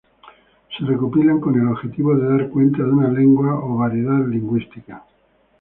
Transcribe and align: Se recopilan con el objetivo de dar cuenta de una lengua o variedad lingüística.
Se 0.75 0.83
recopilan 0.83 1.39
con 1.39 1.53
el 1.61 1.67
objetivo 1.67 2.15
de 2.15 2.27
dar 2.35 2.49
cuenta 2.49 2.79
de 2.81 2.89
una 2.89 3.09
lengua 3.11 3.63
o 3.63 3.77
variedad 3.77 4.25
lingüística. 4.25 5.05